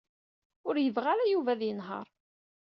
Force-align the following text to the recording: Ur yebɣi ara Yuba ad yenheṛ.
Ur 0.67 0.75
yebɣi 0.79 1.07
ara 1.11 1.31
Yuba 1.31 1.51
ad 1.53 1.61
yenheṛ. 1.67 2.05